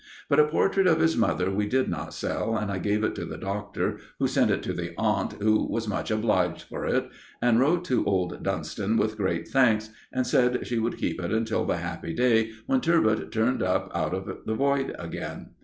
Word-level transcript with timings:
But 0.29 0.39
a 0.39 0.47
portrait 0.47 0.87
of 0.87 0.99
his 0.99 1.15
mother 1.15 1.51
we 1.51 1.67
did 1.67 1.87
not 1.87 2.15
sell, 2.15 2.57
and 2.57 2.71
I 2.71 2.79
gave 2.79 3.03
it 3.03 3.13
to 3.13 3.23
the 3.23 3.37
Doctor, 3.37 3.99
who 4.17 4.27
sent 4.27 4.49
it 4.49 4.63
to 4.63 4.73
the 4.73 4.95
aunt, 4.97 5.33
who 5.33 5.63
was 5.71 5.87
much 5.87 6.09
obliged 6.09 6.63
for 6.63 6.87
it, 6.87 7.07
and 7.39 7.59
wrote 7.59 7.85
to 7.85 8.03
old 8.05 8.41
Dunston 8.41 8.97
with 8.97 9.15
great 9.15 9.47
thanks, 9.49 9.91
and 10.11 10.25
said 10.25 10.65
she 10.65 10.79
would 10.79 10.97
keep 10.97 11.21
it 11.21 11.31
until 11.31 11.65
the 11.65 11.77
happy 11.77 12.15
day 12.15 12.49
when 12.65 12.81
"Turbot" 12.81 13.31
turned 13.31 13.61
up 13.61 13.91
out 13.93 14.15
of 14.15 14.27
the 14.43 14.55
void 14.55 14.95
again. 14.97 15.51